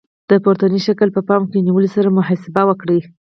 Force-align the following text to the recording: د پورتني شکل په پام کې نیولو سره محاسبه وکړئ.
د 0.29 0.31
پورتني 0.43 0.79
شکل 0.87 1.07
په 1.15 1.21
پام 1.29 1.41
کې 1.51 1.65
نیولو 1.67 1.89
سره 1.95 2.15
محاسبه 2.17 2.61
وکړئ. 2.65 2.99